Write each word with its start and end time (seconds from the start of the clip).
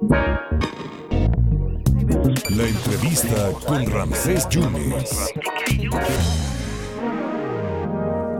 La 0.00 0.14
entrevista 2.68 3.50
con 3.66 3.84
Ramsés 3.90 4.48
Yunes. 4.48 5.34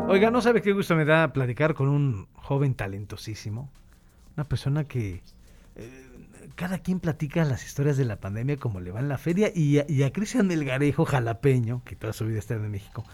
Oiga, 0.07 0.31
no 0.31 0.41
sabe 0.41 0.63
qué 0.63 0.73
gusto 0.73 0.95
me 0.95 1.05
da 1.05 1.33
platicar 1.33 1.75
con 1.75 1.89
un 1.89 2.29
joven 2.35 2.75
talentosísimo, 2.75 3.69
una 4.37 4.45
persona 4.45 4.85
que 4.85 5.21
eh, 5.75 6.07
cada 6.55 6.79
quien 6.79 7.01
platica 7.01 7.45
las 7.45 7.67
historias 7.67 7.97
de 7.97 8.05
la 8.05 8.21
pandemia 8.21 8.57
como 8.57 8.79
le 8.79 8.93
va 8.93 9.01
en 9.01 9.09
la 9.09 9.19
feria 9.19 9.51
y 9.53 9.81
a, 9.81 9.87
y 9.89 10.05
a 10.05 10.13
Cristian 10.13 10.49
jalapeño, 11.07 11.83
que 11.85 11.97
toda 11.97 12.13
su 12.13 12.25
vida 12.27 12.39
está 12.39 12.55
en 12.55 12.71
México, 12.71 13.05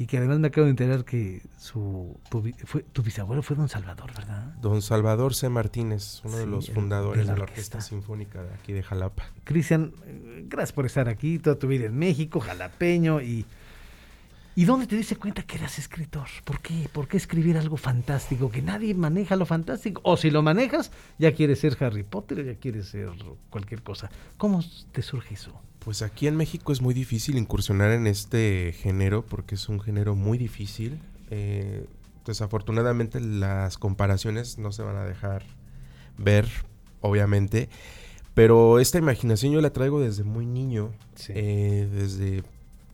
y 0.00 0.06
que 0.06 0.16
además 0.16 0.38
me 0.38 0.48
acabo 0.48 0.64
de 0.64 0.70
enterar 0.70 1.04
que 1.04 1.42
su 1.58 2.18
tu, 2.30 2.42
fue, 2.64 2.82
tu 2.84 3.02
bisabuelo 3.02 3.42
fue 3.42 3.54
Don 3.54 3.68
Salvador, 3.68 4.10
¿verdad? 4.16 4.54
Don 4.58 4.80
Salvador 4.80 5.34
C. 5.34 5.50
Martínez, 5.50 6.22
uno 6.24 6.38
de 6.38 6.46
los 6.46 6.70
fundadores 6.70 7.18
de 7.18 7.26
la 7.26 7.32
de 7.34 7.38
la 7.38 7.42
orquesta. 7.44 7.76
Orquesta 7.76 7.80
Sinfónica 7.82 8.42
de 8.42 8.54
aquí 8.54 8.72
de 8.72 8.82
Jalapa. 8.82 9.24
Cristian, 9.44 9.92
gracias 10.48 10.72
por 10.72 10.86
estar 10.86 11.10
aquí, 11.10 11.38
toda 11.38 11.58
tu 11.58 11.66
vida 11.68 11.84
en 11.84 11.98
México, 11.98 12.40
jalapeño 12.40 13.20
y... 13.20 13.44
¿Y 14.56 14.64
dónde 14.64 14.86
te 14.86 14.96
diste 14.96 15.16
cuenta 15.16 15.42
que 15.42 15.58
eras 15.58 15.78
escritor? 15.78 16.28
¿Por 16.44 16.60
qué? 16.60 16.88
¿Por 16.90 17.06
qué 17.06 17.18
escribir 17.18 17.58
algo 17.58 17.76
fantástico? 17.76 18.50
Que 18.50 18.62
nadie 18.62 18.94
maneja 18.94 19.36
lo 19.36 19.44
fantástico. 19.44 20.00
O 20.02 20.16
si 20.16 20.30
lo 20.30 20.42
manejas, 20.42 20.92
ya 21.18 21.32
quieres 21.32 21.60
ser 21.60 21.76
Harry 21.84 22.04
Potter 22.04 22.40
o 22.40 22.42
ya 22.42 22.54
quieres 22.54 22.88
ser 22.88 23.10
cualquier 23.50 23.82
cosa. 23.82 24.10
¿Cómo 24.38 24.64
te 24.92 25.02
surge 25.02 25.34
eso? 25.34 25.60
Pues 25.80 26.02
aquí 26.02 26.26
en 26.26 26.36
México 26.36 26.72
es 26.72 26.80
muy 26.80 26.94
difícil 26.94 27.36
incursionar 27.36 27.90
en 27.92 28.06
este 28.06 28.74
género 28.78 29.24
porque 29.24 29.54
es 29.54 29.68
un 29.68 29.80
género 29.80 30.14
muy 30.14 30.38
difícil. 30.38 31.00
Eh, 31.30 31.86
desafortunadamente 32.26 33.20
las 33.20 33.78
comparaciones 33.78 34.58
no 34.58 34.72
se 34.72 34.82
van 34.82 34.96
a 34.96 35.04
dejar 35.04 35.42
ver, 36.18 36.48
obviamente. 37.00 37.68
Pero 38.34 38.78
esta 38.78 38.98
imaginación 38.98 39.52
yo 39.52 39.60
la 39.60 39.72
traigo 39.72 40.00
desde 40.00 40.22
muy 40.22 40.46
niño. 40.46 40.92
Sí. 41.14 41.32
eh, 41.34 41.88
desde 41.92 42.42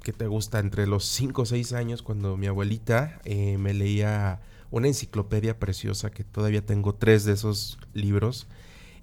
que 0.06 0.12
te 0.12 0.28
gusta, 0.28 0.60
entre 0.60 0.86
los 0.86 1.04
5 1.04 1.42
o 1.42 1.46
6 1.46 1.72
años, 1.72 2.00
cuando 2.00 2.36
mi 2.36 2.46
abuelita 2.46 3.20
eh, 3.24 3.58
me 3.58 3.74
leía 3.74 4.40
una 4.70 4.86
enciclopedia 4.86 5.58
preciosa, 5.58 6.10
que 6.10 6.22
todavía 6.22 6.64
tengo 6.64 6.94
tres 6.94 7.24
de 7.24 7.32
esos 7.32 7.76
libros. 7.92 8.46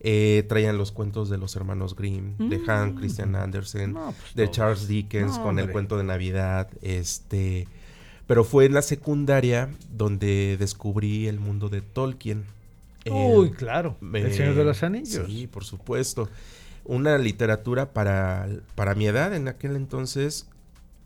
Eh, 0.05 0.43
traían 0.49 0.77
los 0.77 0.91
cuentos 0.91 1.29
de 1.29 1.37
los 1.37 1.55
hermanos 1.55 1.95
Grimm, 1.95 2.35
de 2.37 2.61
Hans 2.67 2.99
Christian 2.99 3.35
Andersen, 3.37 3.93
No, 3.93 4.13
pues, 4.19 4.35
de. 4.35 4.51
Charles 4.51 4.87
Dickens 4.89 5.37
No, 5.37 5.43
con 5.43 5.59
el 5.59 5.71
cuento 5.71 5.97
de 5.97 6.03
Navidad, 6.03 6.67
este, 6.81 7.69
pero 8.27 8.43
fue 8.43 8.65
en 8.65 8.73
la 8.73 8.81
secundaria 8.81 9.69
donde 9.89 10.57
descubrí 10.59 11.27
el 11.27 11.39
mundo 11.39 11.69
de 11.69 11.81
Tolkien. 11.81 12.43
Uy, 13.09 13.51
claro. 13.51 13.95
El 14.13 14.33
Señor 14.33 14.55
de 14.55 14.65
los 14.65 14.83
Anillos. 14.83 15.25
Sí, 15.25 15.47
por 15.47 15.63
supuesto. 15.63 16.29
Una 16.83 17.17
literatura 17.17 17.93
para, 17.93 18.47
para 18.75 18.95
mi 18.95 19.07
edad 19.07 19.33
en 19.33 19.47
aquel 19.47 19.77
entonces, 19.77 20.49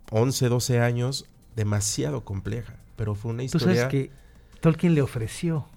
11, 0.10 0.50
12 0.50 0.80
años, 0.80 1.26
demasiado 1.56 2.24
compleja, 2.24 2.76
pero 2.96 3.14
fue 3.14 3.32
una 3.32 3.42
Tú 3.42 3.58
historia 3.58 3.76
sabes 3.76 3.92
que 3.92 4.12
Tolkien 4.60 4.96
le 4.96 5.04
ofreció 5.04 5.68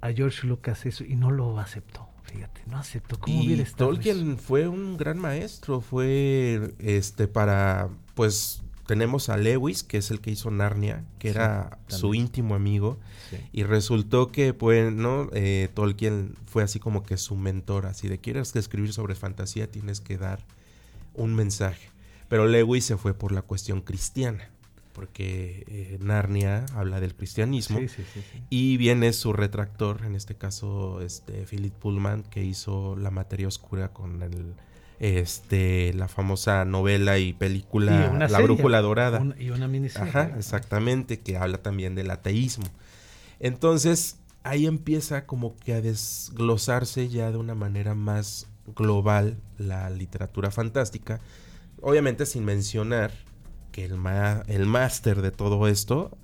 a 0.00 0.10
George 0.12 0.46
Lucas 0.48 0.84
eso 0.84 1.04
y 1.04 1.14
no 1.14 1.30
lo 1.30 1.60
aceptó. 1.60 2.08
Fíjate, 2.26 2.62
no 2.66 2.78
aceptó. 2.78 3.18
¿Cómo 3.18 3.42
Y 3.42 3.64
Tolkien 3.76 4.38
fue 4.38 4.68
un 4.68 4.96
gran 4.96 5.18
maestro, 5.18 5.80
fue 5.80 6.74
este 6.78 7.28
para 7.28 7.88
pues 8.14 8.62
tenemos 8.86 9.28
a 9.30 9.36
Lewis, 9.36 9.82
que 9.82 9.98
es 9.98 10.10
el 10.12 10.20
que 10.20 10.30
hizo 10.30 10.50
Narnia, 10.50 11.04
que 11.18 11.30
Sí, 11.30 11.36
era 11.36 11.78
su 11.88 12.14
íntimo 12.14 12.54
amigo, 12.54 12.98
Sí. 13.30 13.36
y 13.52 13.62
resultó 13.64 14.28
que 14.28 14.54
pues 14.54 14.92
no 14.92 15.28
Eh, 15.32 15.68
Tolkien 15.74 16.34
fue 16.46 16.62
así 16.62 16.78
como 16.78 17.02
que 17.02 17.16
su 17.16 17.34
mentor, 17.36 17.86
así 17.86 18.06
de 18.08 18.18
quieres 18.18 18.52
que 18.52 18.58
escribir 18.60 18.92
sobre 18.92 19.14
fantasía 19.14 19.70
tienes 19.70 20.00
que 20.00 20.16
dar 20.18 20.44
un 21.14 21.34
mensaje. 21.34 21.90
Pero 22.28 22.46
Lewis 22.46 22.84
se 22.84 22.96
fue 22.96 23.14
por 23.14 23.32
la 23.32 23.42
cuestión 23.42 23.80
cristiana, 23.80 24.50
porque 24.96 25.64
eh, 25.68 25.98
Narnia 26.00 26.64
habla 26.74 27.00
del 27.00 27.14
cristianismo. 27.14 27.78
Sí, 27.80 27.88
sí, 27.88 28.02
sí. 28.14 28.20
Y 28.48 28.78
viene 28.78 29.12
su 29.12 29.34
retractor, 29.34 30.06
en 30.06 30.14
este 30.14 30.36
caso, 30.36 31.02
este 31.02 31.44
Philip 31.44 31.74
Pullman, 31.74 32.22
que 32.22 32.42
hizo 32.42 32.96
La 32.96 33.10
materia 33.10 33.46
oscura 33.46 33.92
con 33.92 34.22
el 34.22 34.54
este 34.98 35.92
la 35.92 36.08
famosa 36.08 36.64
novela 36.64 37.18
y 37.18 37.34
película 37.34 38.10
Y 38.14 38.18
La 38.18 38.30
serie, 38.30 38.44
brújula 38.44 38.80
dorada. 38.80 39.22
y 39.38 39.50
una 39.50 39.68
miniserie. 39.68 40.08
Ajá, 40.08 40.32
exactamente, 40.38 41.20
que 41.20 41.36
habla 41.36 41.58
también 41.58 41.94
del 41.94 42.10
ateísmo. 42.10 42.64
Entonces, 43.38 44.16
ahí 44.44 44.64
empieza 44.64 45.26
como 45.26 45.56
que 45.56 45.74
a 45.74 45.82
desglosarse 45.82 47.10
ya 47.10 47.30
de 47.30 47.36
una 47.36 47.54
manera 47.54 47.94
más 47.94 48.46
global 48.74 49.36
la 49.58 49.90
literatura 49.90 50.50
fantástica. 50.50 51.20
Obviamente 51.82 52.24
sin 52.24 52.46
mencionar 52.46 53.25
que 53.76 53.84
el, 53.84 53.96
ma- 53.98 54.42
el 54.46 54.64
máster 54.64 55.20
de 55.20 55.30
todo 55.30 55.68
esto, 55.68 56.16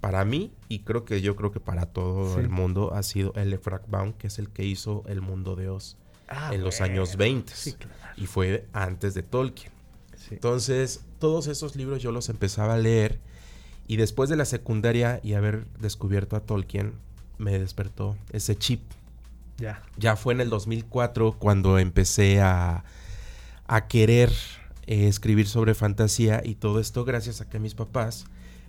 para 0.00 0.24
mí, 0.24 0.50
y 0.68 0.80
creo 0.80 1.04
que 1.04 1.20
yo 1.20 1.36
creo 1.36 1.52
que 1.52 1.60
para 1.60 1.86
todo 1.86 2.34
Sí. 2.34 2.40
el 2.40 2.48
mundo, 2.48 2.92
ha 2.92 3.04
sido 3.04 3.32
L. 3.36 3.56
Frank 3.58 3.82
Baum, 3.86 4.12
que 4.14 4.26
es 4.26 4.40
el 4.40 4.48
que 4.48 4.64
hizo 4.64 5.04
El 5.06 5.20
Mundo 5.20 5.54
de 5.54 5.68
Oz 5.68 5.96
Ah, 6.26 6.50
en 6.52 6.64
los 6.64 6.78
bueno. 6.80 6.92
años 6.94 7.16
20. 7.16 7.52
Sí, 7.54 7.74
claro. 7.74 7.94
Y 8.16 8.26
fue 8.26 8.66
antes 8.72 9.14
de 9.14 9.22
Tolkien. 9.22 9.70
Sí. 10.16 10.30
Entonces, 10.34 11.04
todos 11.20 11.46
esos 11.46 11.76
libros 11.76 12.02
yo 12.02 12.10
los 12.10 12.28
empezaba 12.30 12.74
a 12.74 12.78
leer 12.78 13.20
y 13.86 13.94
después 13.96 14.28
de 14.28 14.34
la 14.34 14.44
secundaria 14.44 15.20
y 15.22 15.34
haber 15.34 15.66
descubierto 15.78 16.34
a 16.34 16.40
Tolkien, 16.40 16.94
me 17.38 17.56
despertó 17.60 18.16
ese 18.32 18.56
chip. 18.56 18.82
Ya. 19.58 19.82
Ya 19.96 20.16
fue 20.16 20.34
en 20.34 20.40
el 20.40 20.50
2004 20.50 21.36
cuando 21.38 21.78
empecé 21.78 22.40
a, 22.40 22.82
a 23.68 23.86
querer 23.86 24.32
eh, 24.88 25.06
escribir 25.06 25.46
sobre 25.46 25.74
fantasía 25.74 26.40
y 26.44 26.54
todo 26.56 26.80
esto 26.80 27.04
gracias 27.04 27.40
a 27.40 27.48
que 27.48 27.58
mis 27.60 27.74
papás 27.74 28.24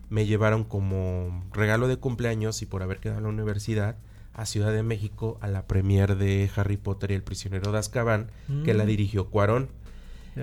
me 0.10 0.26
llevaron 0.26 0.64
como 0.64 1.44
regalo 1.54 1.88
de 1.88 1.98
cumpleaños 1.98 2.62
y 2.62 2.66
por 2.66 2.84
haber 2.84 3.00
quedado 3.00 3.20
en 3.20 3.24
la 3.24 3.30
universidad 3.30 3.96
a 4.34 4.46
Ciudad 4.46 4.72
de 4.74 4.84
México 4.84 5.38
a 5.42 5.48
la 5.48 5.66
premier 5.66 6.16
de 6.18 6.50
Harry 6.56 6.78
Potter 6.78 7.12
y 7.12 7.14
el 7.16 7.24
prisionero 7.24 7.72
de 7.72 7.80
Azkaban 7.80 8.32
que 8.66 8.74
la 8.74 8.84
Mm. 8.84 8.88
dirigió 8.88 9.30
Cuarón 9.30 9.70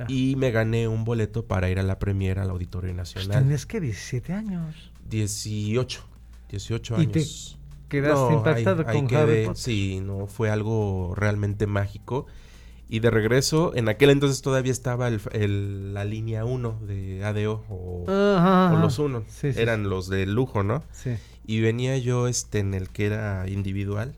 y 0.08 0.34
me 0.36 0.50
gané 0.50 0.88
un 0.88 1.04
boleto 1.04 1.46
para 1.46 1.70
ir 1.70 1.78
a 1.78 1.82
la 1.82 1.98
premier 1.98 2.38
al 2.38 2.50
Auditorio 2.50 2.90
Pues 2.94 3.14
Nacional. 3.14 3.42
tenés 3.44 3.64
que 3.66 3.80
17 3.80 4.32
años. 4.34 4.92
18, 5.08 6.04
18 6.50 7.00
Y 7.00 7.06
te 7.06 7.18
años. 7.20 7.58
Quedaste 7.88 8.34
impactado 8.34 8.82
ahí- 8.82 8.88
ahí 8.88 8.96
con 8.98 9.06
quedé, 9.06 9.18
Harry 9.20 9.46
Potter. 9.46 9.62
Sí, 9.62 10.00
no, 10.02 10.26
fue 10.26 10.50
algo 10.50 11.14
realmente 11.16 11.66
mágico. 11.66 12.26
Y 12.88 13.00
de 13.00 13.10
regreso, 13.10 13.74
en 13.74 13.88
aquel 13.88 14.10
entonces 14.10 14.42
todavía 14.42 14.70
estaba 14.70 15.08
el- 15.08 15.20
el- 15.32 15.92
la 15.94 16.04
línea 16.04 16.44
1 16.44 16.78
de 16.86 17.24
ADO 17.24 17.64
o, 17.68 18.04
Ajá, 18.08 18.70
o 18.72 18.74
ajá. 18.74 18.80
los 18.80 18.98
1. 19.00 19.24
Sí, 19.28 19.52
sí, 19.52 19.60
Eran 19.60 19.88
los 19.88 20.08
de 20.08 20.24
lujo, 20.26 20.62
¿no? 20.62 20.84
Sí. 20.92 21.16
Y 21.46 21.60
venía 21.60 21.98
yo 21.98 22.28
este, 22.28 22.60
en 22.60 22.74
el 22.74 22.88
que 22.90 23.06
era 23.06 23.48
individual, 23.48 24.14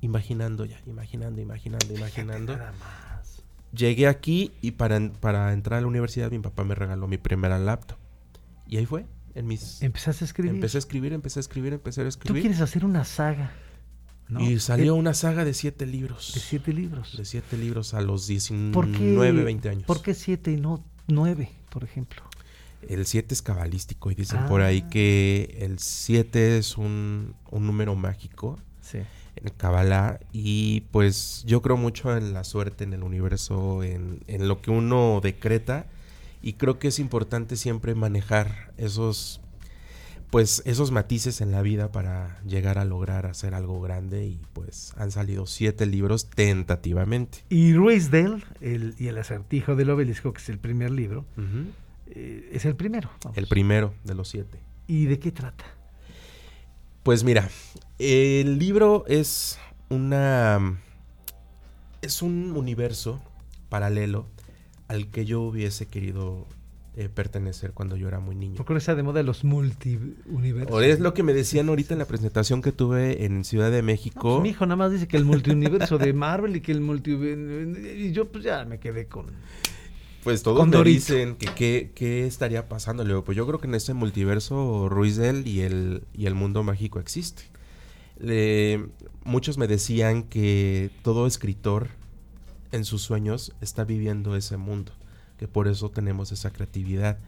imaginando 0.00 0.64
ya, 0.64 0.80
imaginando, 0.86 1.40
imaginando, 1.40 1.94
imaginando. 1.94 2.56
Nada 2.56 2.72
más. 2.80 3.42
Llegué 3.72 4.06
aquí 4.06 4.52
y 4.60 4.72
para, 4.72 5.00
para 5.20 5.52
entrar 5.52 5.78
a 5.78 5.80
la 5.80 5.86
universidad 5.88 6.30
mi 6.30 6.38
papá 6.38 6.62
me 6.64 6.74
regaló 6.74 7.08
mi 7.08 7.18
primera 7.18 7.58
laptop. 7.58 7.98
Y 8.68 8.76
ahí 8.76 8.86
fue, 8.86 9.04
en 9.34 9.46
mis... 9.46 9.82
Empezaste 9.82 10.24
a 10.24 10.26
escribir. 10.26 10.52
Empecé 10.54 10.78
a 10.78 10.80
escribir, 10.80 11.12
empecé 11.12 11.38
a 11.38 11.42
escribir, 11.42 11.72
empecé 11.72 12.00
a 12.00 12.04
Tú 12.04 12.08
escribir. 12.08 12.42
quieres 12.42 12.60
hacer 12.60 12.84
una 12.84 13.04
saga. 13.04 13.50
¿No? 14.28 14.40
Y 14.40 14.58
salió 14.60 14.94
Eh, 14.94 14.98
una 14.98 15.14
saga 15.14 15.44
de 15.44 15.54
siete 15.54 15.86
libros. 15.86 16.32
de 16.34 16.40
siete 16.40 16.72
libros. 16.72 17.16
De 17.16 17.24
siete 17.24 17.56
libros 17.56 17.94
a 17.94 18.00
los 18.00 18.26
19, 18.26 18.72
¿Por 18.72 18.90
qué, 18.90 19.16
20 19.44 19.68
años. 19.68 19.84
¿Por 19.84 20.02
qué 20.02 20.14
siete 20.14 20.52
y 20.52 20.56
no 20.56 20.84
nueve, 21.08 21.50
por 21.70 21.84
ejemplo? 21.84 22.22
El 22.88 23.06
7 23.06 23.32
es 23.32 23.42
cabalístico 23.42 24.10
y 24.10 24.16
dicen 24.16 24.40
Ah. 24.40 24.48
por 24.48 24.60
ahí 24.60 24.82
que 24.82 25.56
el 25.60 25.78
7 25.78 26.58
es 26.58 26.76
un, 26.76 27.34
un 27.52 27.64
número 27.66 27.94
mágico 27.94 28.58
Sí. 28.80 28.98
en 29.36 29.52
Kabbalah 29.56 30.18
y 30.32 30.80
pues 30.90 31.44
yo 31.46 31.62
creo 31.62 31.76
mucho 31.76 32.16
en 32.16 32.32
la 32.34 32.42
suerte, 32.42 32.82
en 32.82 32.92
el 32.92 33.04
universo, 33.04 33.84
en, 33.84 34.24
en 34.26 34.48
lo 34.48 34.60
que 34.60 34.72
uno 34.72 35.20
decreta 35.22 35.86
y 36.42 36.54
creo 36.54 36.80
que 36.80 36.88
es 36.88 36.98
importante 36.98 37.54
siempre 37.56 37.94
manejar 37.94 38.72
esos 38.78 39.40
pues 40.32 40.62
esos 40.64 40.92
matices 40.92 41.42
en 41.42 41.52
la 41.52 41.60
vida 41.60 41.92
para 41.92 42.40
llegar 42.46 42.78
a 42.78 42.86
lograr 42.86 43.26
hacer 43.26 43.52
algo 43.52 43.82
grande 43.82 44.24
y 44.24 44.40
pues 44.54 44.94
han 44.96 45.10
salido 45.10 45.46
siete 45.46 45.84
libros 45.84 46.30
tentativamente. 46.30 47.44
Y 47.50 47.74
Ruizdale 47.74 48.42
el, 48.62 48.94
y 48.98 49.08
el 49.08 49.18
acertijo 49.18 49.76
del 49.76 49.90
obelisco, 49.90 50.32
que 50.32 50.40
es 50.40 50.48
el 50.48 50.58
primer 50.58 50.90
libro, 50.90 51.26
eh, 52.06 52.48
es 52.50 52.64
el 52.64 52.76
primero. 52.76 53.10
vamos. 53.22 53.36
El 53.36 53.46
primero 53.46 53.92
de 54.04 54.14
los 54.14 54.28
siete. 54.28 54.58
¿Y 54.86 55.04
de 55.04 55.18
qué 55.18 55.32
trata? 55.32 55.66
Pues 57.02 57.24
mira, 57.24 57.50
el 57.98 58.58
libro 58.58 59.04
es 59.08 59.58
una. 59.90 60.80
Es 62.00 62.22
un 62.22 62.56
universo 62.56 63.20
paralelo 63.68 64.28
al 64.88 65.10
que 65.10 65.26
yo 65.26 65.42
hubiese 65.42 65.84
querido 65.84 66.46
eh, 66.94 67.08
pertenecer 67.08 67.72
cuando 67.72 67.96
yo 67.96 68.08
era 68.08 68.20
muy 68.20 68.34
niño. 68.34 68.56
¿Por 68.56 68.66
qué 68.66 68.72
no 68.74 68.78
está 68.78 68.94
de 68.94 69.02
moda 69.02 69.22
los 69.22 69.44
multiuniversos? 69.44 70.82
Es 70.82 71.00
lo 71.00 71.14
que 71.14 71.22
me 71.22 71.32
decían 71.32 71.68
ahorita 71.68 71.94
en 71.94 71.98
la 71.98 72.04
presentación 72.06 72.62
que 72.62 72.72
tuve 72.72 73.24
en 73.24 73.44
Ciudad 73.44 73.70
de 73.70 73.82
México. 73.82 74.34
Pues 74.34 74.42
mi 74.42 74.50
hijo 74.50 74.66
nada 74.66 74.76
más 74.76 74.92
dice 74.92 75.08
que 75.08 75.16
el 75.16 75.24
multiuniverso 75.24 75.98
de 75.98 76.12
Marvel 76.12 76.56
y 76.56 76.60
que 76.60 76.72
el 76.72 76.80
multi... 76.80 77.12
Y 77.12 78.12
yo 78.12 78.30
pues 78.30 78.44
ya 78.44 78.64
me 78.64 78.78
quedé 78.78 79.06
con... 79.06 79.26
Pues 80.22 80.44
todos 80.44 80.60
Con 80.60 80.70
me 80.70 80.76
Dorito. 80.76 80.94
dicen 80.94 81.34
que 81.34 81.46
qué, 81.56 81.90
qué 81.96 82.26
estaría 82.26 82.68
pasando. 82.68 83.02
Le 83.02 83.08
digo, 83.08 83.24
pues 83.24 83.36
yo 83.36 83.44
creo 83.46 83.58
que 83.58 83.66
en 83.66 83.74
este 83.74 83.92
multiverso 83.92 84.88
Ruizel 84.88 85.48
y 85.48 85.62
el, 85.62 86.04
y 86.14 86.26
el 86.26 86.34
mundo 86.36 86.62
mágico 86.62 87.00
existe. 87.00 87.42
Muchos 89.24 89.58
me 89.58 89.66
decían 89.66 90.22
que 90.24 90.90
todo 91.02 91.26
escritor 91.26 91.88
en 92.70 92.84
sus 92.84 93.02
sueños 93.02 93.52
está 93.60 93.84
viviendo 93.84 94.36
ese 94.36 94.56
mundo, 94.56 94.92
que 95.42 95.48
por 95.48 95.66
eso 95.66 95.90
tenemos 95.90 96.30
esa 96.30 96.52
creatividad. 96.52 97.18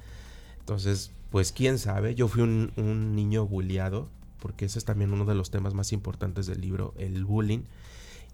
Entonces, 0.61 1.11
pues 1.33 1.51
quién 1.51 1.81
sabe, 1.81 2.15
yo 2.15 2.29
fui 2.29 2.43
un, 2.43 2.71
un 2.77 3.17
niño 3.17 3.45
bulliado, 3.45 4.09
porque 4.39 4.67
ese 4.67 4.79
es 4.79 4.85
también 4.85 5.13
uno 5.13 5.25
de 5.25 5.35
los 5.35 5.51
temas 5.51 5.75
más 5.75 5.93
importantes 5.93 6.47
del 6.47 6.61
libro, 6.61 6.95
el 6.97 7.25
bullying. 7.25 7.63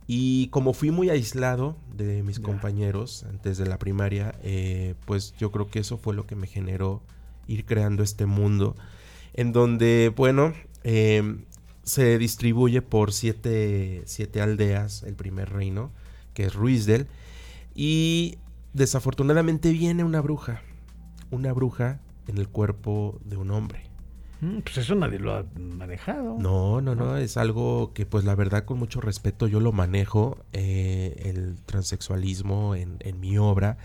Y 0.06 0.48
como 0.48 0.74
fui 0.74 0.90
muy 0.90 1.08
aislado 1.08 1.78
de 1.96 2.22
mis 2.22 2.40
compañeros 2.40 3.24
antes 3.24 3.56
de 3.56 3.64
la 3.64 3.78
primaria, 3.78 4.34
eh, 4.42 4.96
pues 5.06 5.32
yo 5.38 5.50
creo 5.50 5.70
que 5.70 5.78
eso 5.78 5.96
fue 5.96 6.14
lo 6.14 6.26
que 6.26 6.36
me 6.36 6.46
generó 6.46 7.00
ir 7.46 7.64
creando 7.64 8.02
este 8.02 8.26
mundo, 8.26 8.76
en 9.32 9.54
donde, 9.54 10.12
bueno, 10.14 10.52
eh, 10.84 11.38
se 11.84 12.18
distribuye 12.18 12.82
por 12.82 13.14
siete, 13.14 14.02
siete 14.04 14.42
aldeas 14.42 15.04
el 15.04 15.14
primer 15.14 15.48
reino, 15.48 15.90
que 16.34 16.44
es 16.44 16.54
Ruizdel, 16.54 17.06
y 17.74 18.36
desafortunadamente 18.72 19.70
viene 19.72 20.04
una 20.04 20.20
bruja, 20.20 20.62
una 21.30 21.52
bruja 21.52 22.00
en 22.26 22.38
el 22.38 22.48
cuerpo 22.48 23.18
de 23.24 23.36
un 23.36 23.50
hombre. 23.50 23.84
Mm, 24.40 24.60
Pues 24.60 24.78
eso 24.78 24.94
nadie 24.94 25.18
lo 25.18 25.34
ha 25.34 25.44
manejado. 25.58 26.36
No, 26.38 26.80
no, 26.80 26.94
no, 26.94 27.16
es 27.16 27.36
algo 27.36 27.92
que 27.92 28.06
pues 28.06 28.24
la 28.24 28.34
verdad 28.34 28.64
con 28.64 28.78
mucho 28.78 29.00
respeto 29.00 29.46
yo 29.48 29.60
lo 29.60 29.72
manejo, 29.72 30.38
eh, 30.52 31.20
el 31.26 31.56
transexualismo 31.66 32.74
en, 32.74 32.96
en 33.00 33.20
mi 33.20 33.36
obra, 33.38 33.76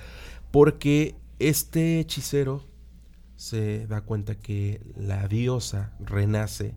porque 0.52 1.16
este 1.40 2.00
hechicero 2.00 2.64
se 3.36 3.86
da 3.88 4.02
cuenta 4.02 4.36
que 4.36 4.82
la 4.96 5.28
diosa 5.28 5.92
renace 6.00 6.74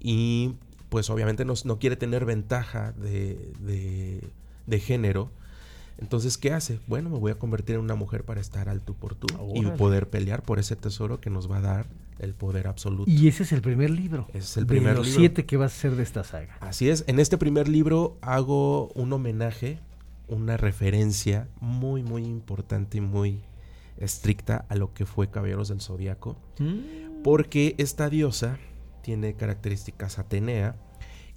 y 0.00 0.56
pues 0.88 1.08
obviamente 1.10 1.44
no, 1.44 1.54
no 1.64 1.78
quiere 1.78 1.96
tener 1.96 2.24
ventaja 2.24 2.92
de, 2.92 3.52
de- 3.60 4.28
de 4.66 4.80
género. 4.80 5.30
Entonces, 5.98 6.36
¿qué 6.38 6.52
hace? 6.52 6.80
Bueno, 6.86 7.08
me 7.10 7.18
voy 7.18 7.30
a 7.32 7.38
convertir 7.38 7.76
en 7.76 7.80
una 7.82 7.94
mujer 7.94 8.24
para 8.24 8.40
estar 8.40 8.68
al 8.68 8.80
tú 8.80 8.94
por 8.94 9.14
tú 9.14 9.26
y 9.54 9.62
poder 9.78 10.08
pelear 10.10 10.42
por 10.42 10.58
ese 10.58 10.76
tesoro 10.76 11.20
que 11.20 11.30
nos 11.30 11.50
va 11.50 11.58
a 11.58 11.60
dar 11.62 11.86
el 12.18 12.34
poder 12.34 12.66
absoluto. 12.66 13.10
Y 13.10 13.28
ese 13.28 13.42
es 13.44 13.52
el 13.52 13.60
primer 13.62 13.90
libro. 13.90 14.26
Ese 14.30 14.38
es 14.38 14.56
el 14.56 14.64
de 14.64 14.68
primer 14.68 14.96
los 14.96 15.06
libro. 15.06 15.20
siete 15.20 15.46
que 15.46 15.56
vas 15.56 15.72
a 15.72 15.76
hacer 15.76 15.96
de 15.96 16.02
esta 16.02 16.24
saga. 16.24 16.56
Así 16.60 16.88
es, 16.88 17.04
en 17.06 17.18
este 17.20 17.38
primer 17.38 17.68
libro 17.68 18.16
hago 18.22 18.88
un 18.94 19.12
homenaje, 19.12 19.78
una 20.28 20.56
referencia 20.56 21.48
muy, 21.60 22.02
muy 22.02 22.24
importante 22.24 22.98
y 22.98 23.00
muy 23.00 23.40
estricta 23.98 24.64
a 24.68 24.74
lo 24.74 24.92
que 24.94 25.06
fue 25.06 25.30
Caballeros 25.30 25.68
del 25.68 25.80
Zodiaco, 25.80 26.36
Mm. 26.58 27.22
porque 27.22 27.74
esta 27.78 28.08
diosa 28.10 28.58
tiene 29.02 29.34
características 29.34 30.18
Atenea 30.18 30.76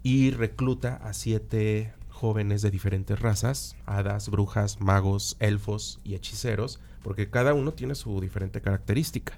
y 0.04 0.32
recluta 0.32 0.96
a 0.96 1.14
siete 1.14 1.92
jóvenes 2.18 2.64
de 2.64 2.72
diferentes 2.72 3.20
razas, 3.20 3.76
hadas, 3.86 4.30
brujas, 4.30 4.82
magos, 4.82 5.38
elfos 5.40 6.00
y 6.04 6.16
hechiceros, 6.16 6.80
porque 7.04 7.30
cada 7.30 7.54
uno 7.54 7.74
tiene 7.74 7.96
su 7.96 8.20
diferente 8.20 8.60
característica. 8.60 9.38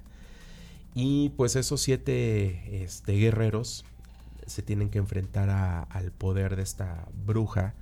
Y 0.94 1.28
pues 1.36 1.56
esos 1.56 1.80
siete 1.82 2.82
este, 2.82 3.12
guerreros 3.12 3.84
se 4.46 4.62
tienen 4.62 4.88
que 4.88 4.98
enfrentar 4.98 5.50
al 5.88 6.10
poder 6.10 6.56
de 6.56 6.62
esta 6.62 7.06
bruja 7.24 7.74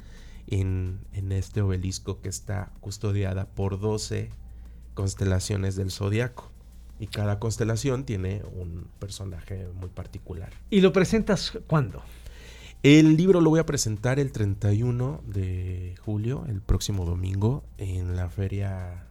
en, 0.49 0.99
en 1.13 1.33
este 1.33 1.63
obelisco 1.63 2.21
que 2.21 2.29
está 2.29 2.73
custodiada 2.81 3.47
por 3.47 3.79
12 3.79 4.31
constelaciones 4.95 5.77
del 5.77 5.91
zodiaco. 5.91 6.51
Y 7.01 7.07
cada 7.07 7.39
constelación 7.39 8.05
tiene 8.05 8.43
un 8.53 8.89
personaje 8.99 9.69
muy 9.75 9.89
particular. 9.89 10.53
¿Y 10.69 10.81
lo 10.81 10.93
presentas 10.93 11.53
cuándo? 11.69 12.03
El 12.85 13.17
libro 13.17 13.41
lo 13.41 13.51
voy 13.51 13.59
a 13.59 13.67
presentar 13.67 14.21
el 14.21 14.31
31 14.31 15.21
de 15.27 15.97
julio, 16.05 16.45
el 16.49 16.61
próximo 16.61 17.05
domingo, 17.05 17.65
en 17.77 18.15
la 18.15 18.29
feria 18.29 19.05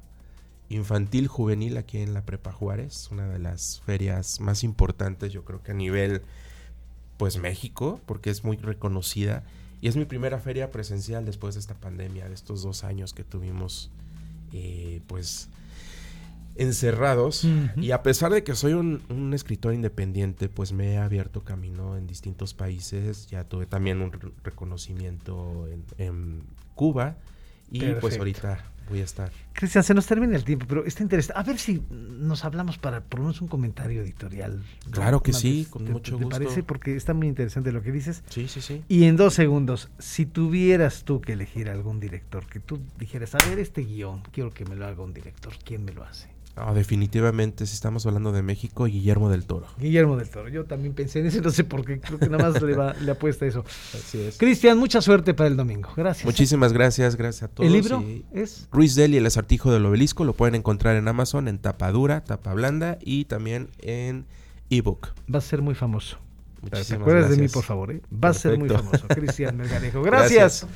infantil 0.70 1.28
juvenil 1.28 1.76
aquí 1.76 1.98
en 1.98 2.14
la 2.14 2.26
Prepa 2.26 2.54
Juárez, 2.54 3.10
una 3.12 3.28
de 3.28 3.40
las 3.40 3.82
ferias 3.86 4.40
más 4.40 4.64
importantes 4.64 5.34
yo 5.34 5.44
creo 5.44 5.64
que 5.64 5.72
a 5.72 5.76
nivel 5.76 6.22
pues 7.18 7.40
México, 7.40 8.00
porque 8.06 8.30
es 8.30 8.46
muy 8.46 8.56
reconocida. 8.56 9.44
Y 9.82 9.90
es 9.90 9.98
mi 9.98 10.06
primera 10.06 10.40
feria 10.40 10.72
presencial 10.72 11.26
después 11.26 11.56
de 11.56 11.60
esta 11.60 11.76
pandemia, 11.76 12.30
de 12.30 12.36
estos 12.36 12.62
dos 12.64 12.86
años 12.86 13.14
que 13.14 13.26
tuvimos 13.26 13.92
eh, 14.54 15.02
pues 15.08 15.50
encerrados 16.58 17.46
y 17.78 17.92
a 17.92 18.04
pesar 18.04 18.32
de 18.32 18.44
que 18.44 18.56
soy 18.56 18.74
un, 18.74 19.02
un 19.10 19.34
escritor 19.34 19.74
independiente, 19.74 20.50
pues 20.50 20.74
me 20.74 20.94
he 20.94 20.98
abierto 20.98 21.44
camino 21.44 21.98
en 21.98 22.08
distintos 22.08 22.54
países. 22.54 23.28
Ya 23.28 23.44
tuve 23.44 23.66
también 23.66 24.02
un 24.02 24.12
re- 24.12 24.32
reconocimiento 24.44 25.68
en, 25.68 25.84
en 25.98 26.44
Cuba. 26.76 27.18
Y 27.70 27.82
pues 27.96 28.18
ahorita 28.18 28.64
voy 28.90 29.02
a 29.02 29.04
estar. 29.04 29.30
Cristian, 29.52 29.84
se 29.84 29.94
nos 29.94 30.06
termina 30.06 30.38
el 30.38 30.46
tiempo, 30.46 30.66
pero 30.70 30.86
está 30.86 31.04
interesante. 31.04 31.38
A 31.38 31.44
ver 31.44 31.58
si 31.60 31.84
nos 31.92 32.46
hablamos 32.46 32.78
para 32.78 33.02
por 33.02 33.20
lo 33.20 33.26
menos 33.26 33.42
un 33.42 33.50
comentario 33.50 34.02
editorial. 34.02 34.64
Claro 34.90 35.22
que 35.22 35.34
sí, 35.34 35.64
vez, 35.64 35.68
con 35.68 35.84
¿te- 35.84 35.92
mucho 35.92 36.18
te 36.18 36.24
gusto. 36.24 36.40
parece? 36.40 36.64
Porque 36.64 36.96
está 36.96 37.14
muy 37.14 37.28
interesante 37.28 37.74
lo 37.74 37.82
que 37.82 37.92
dices. 37.92 38.24
Sí, 38.30 38.48
sí, 38.48 38.62
sí. 38.62 38.84
Y 38.88 39.04
en 39.04 39.18
dos 39.18 39.34
segundos, 39.34 39.90
si 40.00 40.26
tuvieras 40.26 41.04
tú 41.04 41.20
que 41.20 41.34
elegir 41.34 41.70
algún 41.70 42.00
director, 42.00 42.46
que 42.48 42.62
tú 42.62 42.80
dijeras, 42.98 43.36
a 43.36 43.40
ver, 43.50 43.60
este 43.60 43.82
guion, 43.82 44.22
quiero 44.32 44.52
que 44.52 44.64
me 44.64 44.78
lo 44.78 44.86
haga 44.86 45.04
un 45.04 45.14
director, 45.14 45.52
¿quién 45.66 45.84
me 45.84 45.92
lo 45.92 46.06
hace? 46.06 46.30
Definitivamente, 46.74 47.66
si 47.66 47.74
estamos 47.74 48.06
hablando 48.06 48.32
de 48.32 48.42
México, 48.42 48.86
Guillermo 48.86 49.30
del 49.30 49.46
Toro. 49.46 49.68
Guillermo 49.80 50.18
del 50.18 50.30
Toro. 50.30 50.50
Yo 50.50 50.66
también 50.66 50.94
pensé 50.94 51.20
en 51.20 51.28
eso, 51.28 51.42
no 51.42 51.52
sé 51.52 51.64
por 51.64 51.86
qué, 51.86 52.00
creo 52.00 52.18
que 52.20 52.30
nada 52.30 52.50
más 52.52 52.62
le, 52.62 52.76
va, 52.76 52.94
le 53.02 53.12
apuesta 53.12 53.46
eso. 53.46 53.64
Así 53.94 54.20
es. 54.20 54.38
Cristian, 54.38 54.78
mucha 54.78 55.02
suerte 55.02 55.34
para 55.34 55.48
el 55.48 55.58
domingo. 55.58 55.90
Gracias. 55.96 56.26
Muchísimas 56.26 56.74
gracias, 56.74 57.16
gracias 57.16 57.44
a 57.44 57.48
todos. 57.48 57.68
¿El 57.68 57.74
libro 57.74 58.04
es? 58.34 58.68
Ruiz 58.72 58.96
Del 58.96 59.14
y 59.14 59.18
el 59.18 59.26
acertijo 59.26 59.72
del 59.72 59.86
obelisco 59.86 60.24
lo 60.26 60.34
pueden 60.34 60.56
encontrar 60.56 60.96
en 60.96 61.08
Amazon 61.08 61.48
en 61.48 61.60
tapa 61.60 61.92
dura, 61.92 62.24
tapa 62.24 62.54
blanda 62.54 62.98
y 63.02 63.26
también 63.26 63.70
en 63.80 64.26
ebook. 64.70 65.10
Va 65.34 65.40
a 65.40 65.42
ser 65.42 65.62
muy 65.62 65.76
famoso. 65.76 66.18
¿Te 66.58 66.72
Muchísimas 66.76 67.02
acuerdas 67.02 67.26
de 67.30 67.36
mí, 67.36 67.42
gracias. 67.44 67.54
por 67.54 67.64
favor? 67.64 67.92
eh? 67.92 68.02
Va 68.12 68.30
a 68.30 68.34
ser 68.34 68.58
muy 68.58 68.68
Perfecto. 68.68 68.98
famoso. 68.98 69.08
Cristian 69.22 69.56
Melgarejo. 69.58 70.02
Gracias. 70.02 70.32
Gracias. 70.64 70.68